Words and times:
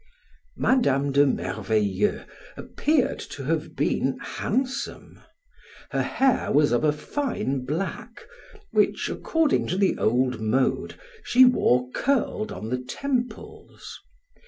Madam 0.57 1.11
de 1.11 1.27
Merveilleux 1.27 2.25
appeared 2.57 3.19
to 3.19 3.43
have 3.45 3.75
been 3.75 4.17
handsome; 4.19 5.19
her 5.91 6.01
hair 6.01 6.51
was 6.51 6.71
of 6.71 6.83
a 6.83 6.91
fine 6.91 7.63
black, 7.65 8.25
which, 8.71 9.09
according 9.09 9.67
to 9.67 9.77
the 9.77 9.95
old 9.99 10.41
mode, 10.41 10.95
she 11.23 11.45
wore 11.45 11.87
curled 11.91 12.51
on 12.51 12.69
the 12.69 12.79
temples. 12.79 13.99